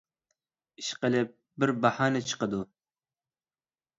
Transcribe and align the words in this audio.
ئىشقىلىپ، 0.83 1.35
بىر 1.63 1.73
باھانە 1.85 2.21
چىقىدۇ. 2.31 2.61